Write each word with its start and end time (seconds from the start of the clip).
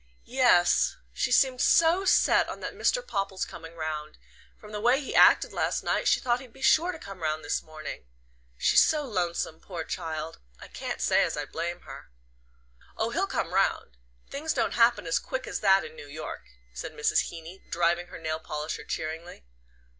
"Yes. 0.25 0.95
She 1.13 1.31
seemed 1.31 1.61
so 1.61 2.05
set 2.05 2.49
on 2.49 2.59
that 2.61 2.73
Mr. 2.73 3.05
Popple's 3.05 3.45
coming 3.45 3.75
round. 3.75 4.17
From 4.57 4.71
the 4.71 4.79
way 4.81 4.99
he 4.99 5.13
acted 5.13 5.53
last 5.53 5.83
night 5.83 6.07
she 6.07 6.19
thought 6.19 6.39
he'd 6.39 6.51
be 6.51 6.63
sure 6.63 6.91
to 6.91 6.97
come 6.97 7.19
round 7.21 7.45
this 7.45 7.61
morning. 7.61 8.07
She's 8.57 8.81
so 8.81 9.05
lonesome, 9.05 9.59
poor 9.59 9.83
child 9.83 10.39
I 10.59 10.69
can't 10.69 11.01
say 11.01 11.21
as 11.23 11.37
I 11.37 11.45
blame 11.45 11.81
her." 11.81 12.09
"Oh, 12.97 13.11
he'll 13.11 13.27
come 13.27 13.53
round. 13.53 13.95
Things 14.27 14.53
don't 14.53 14.73
happen 14.73 15.05
as 15.05 15.19
quick 15.19 15.45
as 15.45 15.59
that 15.59 15.85
in 15.85 15.95
New 15.95 16.07
York," 16.07 16.47
said 16.73 16.93
Mrs. 16.93 17.29
Heeny, 17.29 17.59
driving 17.69 18.07
her 18.07 18.17
nail 18.17 18.39
polisher 18.39 18.83
cheeringly. 18.83 19.43